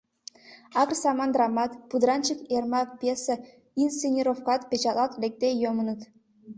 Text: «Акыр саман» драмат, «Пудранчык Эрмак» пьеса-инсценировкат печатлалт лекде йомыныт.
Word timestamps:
«Акыр 0.79 0.97
саман» 1.01 1.29
драмат, 1.35 1.71
«Пудранчык 1.89 2.39
Эрмак» 2.55 2.87
пьеса-инсценировкат 2.99 4.61
печатлалт 4.69 5.13
лекде 5.21 5.49
йомыныт. 5.61 6.01